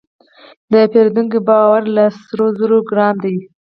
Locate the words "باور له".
1.47-2.05